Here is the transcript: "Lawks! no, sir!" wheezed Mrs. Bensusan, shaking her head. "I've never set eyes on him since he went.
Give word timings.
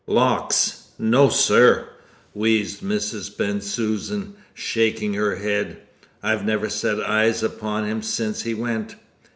"Lawks! 0.07 0.85
no, 0.97 1.29
sir!" 1.29 1.87
wheezed 2.33 2.81
Mrs. 2.81 3.37
Bensusan, 3.37 4.33
shaking 4.55 5.13
her 5.13 5.35
head. 5.35 5.77
"I've 6.23 6.43
never 6.43 6.69
set 6.69 6.99
eyes 6.99 7.43
on 7.43 7.85
him 7.85 8.01
since 8.01 8.41
he 8.41 8.55
went. 8.55 8.95